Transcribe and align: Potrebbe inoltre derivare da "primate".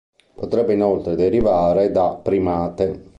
Potrebbe 0.33 0.73
inoltre 0.73 1.15
derivare 1.15 1.91
da 1.91 2.15
"primate". 2.19 3.09